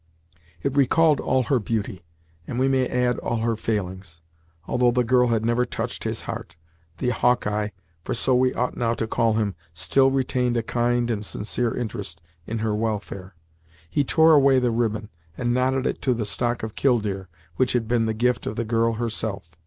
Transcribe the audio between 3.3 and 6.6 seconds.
her failings. Although the girl had never touched his heart,